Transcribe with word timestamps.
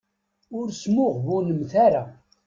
Ur 0.57 0.67
smuɣbunemt 0.81 1.71
ara. 1.85 2.03